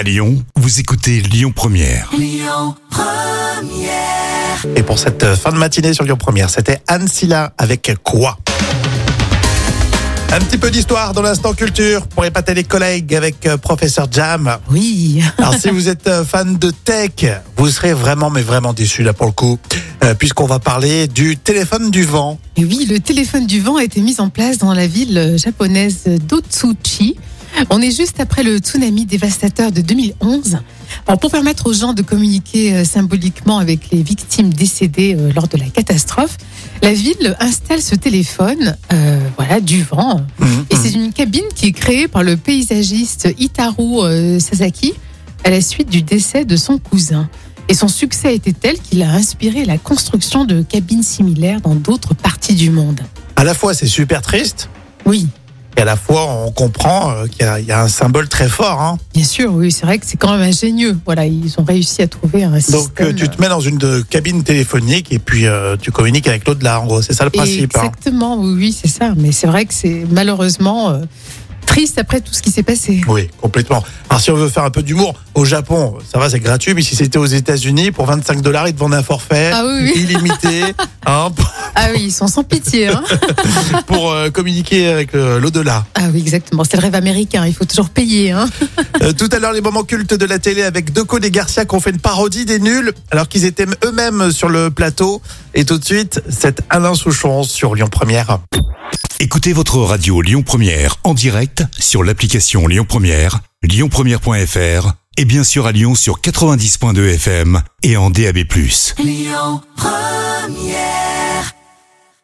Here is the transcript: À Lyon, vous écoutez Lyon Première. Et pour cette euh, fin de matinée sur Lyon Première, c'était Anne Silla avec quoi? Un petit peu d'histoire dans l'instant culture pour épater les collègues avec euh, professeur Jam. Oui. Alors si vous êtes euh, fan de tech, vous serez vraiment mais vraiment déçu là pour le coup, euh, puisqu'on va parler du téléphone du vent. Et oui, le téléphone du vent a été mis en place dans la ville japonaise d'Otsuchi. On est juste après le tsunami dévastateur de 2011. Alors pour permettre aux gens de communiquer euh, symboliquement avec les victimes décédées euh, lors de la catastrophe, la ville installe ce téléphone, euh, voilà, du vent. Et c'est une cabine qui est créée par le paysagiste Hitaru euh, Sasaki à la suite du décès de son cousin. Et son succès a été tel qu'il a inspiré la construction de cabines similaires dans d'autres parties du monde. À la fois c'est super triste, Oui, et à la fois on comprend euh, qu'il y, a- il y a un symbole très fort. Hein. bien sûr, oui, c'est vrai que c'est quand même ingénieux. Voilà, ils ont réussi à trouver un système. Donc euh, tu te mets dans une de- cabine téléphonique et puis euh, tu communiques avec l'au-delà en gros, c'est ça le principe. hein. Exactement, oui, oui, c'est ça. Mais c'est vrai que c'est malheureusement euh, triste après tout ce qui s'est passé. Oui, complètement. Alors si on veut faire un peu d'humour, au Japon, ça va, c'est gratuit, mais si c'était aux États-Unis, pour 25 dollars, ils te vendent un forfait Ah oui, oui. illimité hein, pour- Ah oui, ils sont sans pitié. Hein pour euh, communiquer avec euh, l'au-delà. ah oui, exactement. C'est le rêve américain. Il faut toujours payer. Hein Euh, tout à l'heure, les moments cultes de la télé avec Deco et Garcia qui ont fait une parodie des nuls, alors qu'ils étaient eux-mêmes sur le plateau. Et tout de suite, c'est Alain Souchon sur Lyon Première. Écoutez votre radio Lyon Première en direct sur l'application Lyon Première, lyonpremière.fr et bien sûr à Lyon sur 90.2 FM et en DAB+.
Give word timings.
À 0.00 0.02
Lyon, 0.02 0.42
vous 0.56 0.80
écoutez 0.80 1.20
Lyon 1.20 1.52
Première. 1.54 2.10
Et 4.74 4.82
pour 4.82 4.98
cette 4.98 5.22
euh, 5.24 5.36
fin 5.36 5.52
de 5.52 5.58
matinée 5.58 5.92
sur 5.92 6.04
Lyon 6.04 6.16
Première, 6.16 6.48
c'était 6.48 6.80
Anne 6.88 7.06
Silla 7.06 7.52
avec 7.58 7.92
quoi? 8.02 8.38
Un 10.32 10.38
petit 10.38 10.56
peu 10.56 10.70
d'histoire 10.70 11.12
dans 11.12 11.20
l'instant 11.20 11.52
culture 11.52 12.06
pour 12.06 12.24
épater 12.24 12.54
les 12.54 12.64
collègues 12.64 13.14
avec 13.14 13.44
euh, 13.44 13.58
professeur 13.58 14.06
Jam. 14.10 14.56
Oui. 14.70 15.22
Alors 15.36 15.54
si 15.54 15.68
vous 15.68 15.88
êtes 15.88 16.06
euh, 16.06 16.24
fan 16.24 16.56
de 16.56 16.70
tech, 16.70 17.26
vous 17.58 17.68
serez 17.68 17.92
vraiment 17.92 18.30
mais 18.30 18.40
vraiment 18.40 18.72
déçu 18.72 19.02
là 19.02 19.12
pour 19.12 19.26
le 19.26 19.32
coup, 19.32 19.58
euh, 20.04 20.14
puisqu'on 20.14 20.46
va 20.46 20.60
parler 20.60 21.08
du 21.08 21.36
téléphone 21.36 21.90
du 21.90 22.04
vent. 22.04 22.38
Et 22.56 22.64
oui, 22.64 22.86
le 22.88 23.00
téléphone 23.00 23.46
du 23.46 23.60
vent 23.60 23.76
a 23.76 23.84
été 23.84 24.00
mis 24.00 24.18
en 24.18 24.30
place 24.30 24.56
dans 24.56 24.72
la 24.72 24.86
ville 24.86 25.34
japonaise 25.36 26.04
d'Otsuchi. 26.06 27.16
On 27.70 27.80
est 27.80 27.94
juste 27.94 28.20
après 28.20 28.42
le 28.42 28.58
tsunami 28.58 29.04
dévastateur 29.06 29.70
de 29.70 29.80
2011. 29.80 30.58
Alors 31.06 31.20
pour 31.20 31.30
permettre 31.30 31.66
aux 31.66 31.72
gens 31.72 31.92
de 31.92 32.02
communiquer 32.02 32.74
euh, 32.74 32.84
symboliquement 32.84 33.58
avec 33.58 33.90
les 33.90 34.02
victimes 34.02 34.52
décédées 34.52 35.14
euh, 35.18 35.30
lors 35.34 35.46
de 35.46 35.56
la 35.56 35.66
catastrophe, 35.66 36.36
la 36.82 36.92
ville 36.92 37.36
installe 37.38 37.80
ce 37.82 37.94
téléphone, 37.94 38.76
euh, 38.92 39.20
voilà, 39.36 39.60
du 39.60 39.82
vent. 39.82 40.20
Et 40.70 40.76
c'est 40.76 40.92
une 40.92 41.12
cabine 41.12 41.44
qui 41.54 41.66
est 41.66 41.72
créée 41.72 42.08
par 42.08 42.22
le 42.22 42.36
paysagiste 42.36 43.28
Hitaru 43.38 44.00
euh, 44.00 44.40
Sasaki 44.40 44.94
à 45.44 45.50
la 45.50 45.60
suite 45.60 45.90
du 45.90 46.02
décès 46.02 46.44
de 46.44 46.56
son 46.56 46.78
cousin. 46.78 47.28
Et 47.68 47.74
son 47.74 47.88
succès 47.88 48.28
a 48.28 48.32
été 48.32 48.52
tel 48.52 48.78
qu'il 48.78 49.02
a 49.02 49.12
inspiré 49.12 49.64
la 49.64 49.78
construction 49.78 50.44
de 50.44 50.62
cabines 50.62 51.04
similaires 51.04 51.60
dans 51.60 51.76
d'autres 51.76 52.14
parties 52.14 52.54
du 52.54 52.70
monde. 52.70 53.00
À 53.36 53.44
la 53.44 53.54
fois 53.54 53.74
c'est 53.74 53.86
super 53.86 54.22
triste, 54.22 54.68
Oui, 55.06 55.28
et 55.76 55.80
à 55.82 55.84
la 55.84 55.96
fois 55.96 56.26
on 56.46 56.50
comprend 56.50 57.10
euh, 57.12 57.26
qu'il 57.26 57.42
y, 57.42 57.48
a- 57.48 57.60
il 57.60 57.66
y 57.66 57.72
a 57.72 57.82
un 57.82 57.88
symbole 57.88 58.28
très 58.28 58.48
fort. 58.48 58.80
Hein. 58.80 58.98
bien 59.14 59.24
sûr, 59.24 59.52
oui, 59.52 59.70
c'est 59.72 59.86
vrai 59.86 59.98
que 59.98 60.06
c'est 60.06 60.16
quand 60.16 60.32
même 60.32 60.42
ingénieux. 60.48 60.98
Voilà, 61.04 61.26
ils 61.26 61.54
ont 61.58 61.64
réussi 61.64 62.02
à 62.02 62.08
trouver 62.08 62.44
un 62.44 62.58
système. 62.60 62.80
Donc 62.80 63.00
euh, 63.00 63.12
tu 63.12 63.28
te 63.28 63.40
mets 63.40 63.48
dans 63.48 63.60
une 63.60 63.78
de- 63.78 64.02
cabine 64.08 64.42
téléphonique 64.42 65.12
et 65.12 65.18
puis 65.18 65.46
euh, 65.46 65.76
tu 65.80 65.90
communiques 65.92 66.28
avec 66.28 66.46
l'au-delà 66.46 66.80
en 66.80 66.86
gros, 66.86 67.02
c'est 67.02 67.14
ça 67.14 67.24
le 67.24 67.30
principe. 67.30 67.76
hein. 67.76 67.80
Exactement, 67.84 68.36
oui, 68.38 68.54
oui, 68.56 68.76
c'est 68.78 68.88
ça. 68.88 69.12
Mais 69.16 69.32
c'est 69.32 69.46
vrai 69.46 69.64
que 69.64 69.74
c'est 69.74 70.04
malheureusement 70.10 70.90
euh, 70.90 70.98
triste 71.66 71.98
après 71.98 72.20
tout 72.20 72.32
ce 72.32 72.42
qui 72.42 72.50
s'est 72.50 72.64
passé. 72.64 73.00
Oui, 73.06 73.28
complètement. 73.40 73.84
Alors 74.08 74.20
si 74.20 74.30
on 74.32 74.34
veut 74.34 74.48
faire 74.48 74.64
un 74.64 74.70
peu 74.70 74.82
d'humour, 74.82 75.14
au 75.34 75.44
Japon, 75.44 75.94
ça 76.12 76.18
va, 76.18 76.28
c'est 76.28 76.40
gratuit, 76.40 76.74
mais 76.74 76.82
si 76.82 76.96
c'était 76.96 77.18
aux 77.18 77.26
États-Unis, 77.26 77.92
pour 77.92 78.06
25 78.06 78.42
dollars, 78.42 78.66
ils 78.66 78.74
te 78.74 78.80
vendent 78.80 78.94
un 78.94 79.02
forfait 79.04 79.50
Ah 79.54 79.62
oui, 79.64 79.92
oui. 79.94 80.00
illimité 80.02 80.74
hein, 81.06 81.30
pour- 81.34 81.52
Ah 81.74 81.88
oui, 81.92 82.04
ils 82.04 82.12
sont 82.12 82.26
sans 82.26 82.44
pitié. 82.44 82.88
Hein 82.88 83.02
pour 83.86 84.10
euh, 84.10 84.30
communiquer 84.30 84.88
avec 84.88 85.14
euh, 85.14 85.40
l'au-delà. 85.40 85.84
ah 85.94 86.08
oui, 86.12 86.20
exactement. 86.20 86.64
C'est 86.64 86.76
le 86.76 86.82
rêve 86.82 86.94
américain. 86.94 87.46
Il 87.46 87.54
faut 87.54 87.64
toujours 87.64 87.90
payer. 87.90 88.32
Hein 88.32 88.48
Euh, 89.02 89.14
tout 89.14 89.30
à 89.32 89.38
l'heure, 89.38 89.54
les 89.54 89.62
moments 89.62 89.82
cultes 89.82 90.12
de 90.12 90.26
la 90.26 90.38
télé 90.38 90.62
avec 90.62 90.92
Deco 90.92 91.18
et 91.20 91.30
Garcia 91.30 91.64
qui 91.64 91.74
ont 91.74 91.80
fait 91.80 91.88
une 91.88 92.00
parodie 92.00 92.44
des 92.44 92.58
nuls, 92.58 92.92
alors 93.10 93.28
qu'ils 93.28 93.46
étaient 93.46 93.64
eux-mêmes 93.82 94.30
sur 94.30 94.50
le 94.50 94.70
plateau. 94.70 95.22
Et 95.54 95.64
tout 95.64 95.78
de 95.78 95.84
suite, 95.84 96.20
c'est 96.28 96.62
Alain 96.68 96.94
Souchon 96.94 97.42
sur 97.42 97.74
Lyon 97.74 97.88
Première. 97.90 98.40
Écoutez 99.18 99.54
votre 99.54 99.78
radio 99.78 100.20
Lyon 100.20 100.42
Première 100.42 100.96
en 101.04 101.14
direct 101.14 101.64
sur 101.78 102.02
l'application 102.04 102.66
Lyon 102.66 102.84
Première, 102.86 103.40
lyonpremière.fr 103.62 104.92
et 105.16 105.24
bien 105.24 105.44
sûr 105.44 105.66
à 105.66 105.72
Lyon 105.72 105.94
sur 105.94 106.20
90.2 106.20 107.14
FM 107.14 107.62
et 107.82 107.96
en 107.96 108.10
DAB+. 108.10 108.38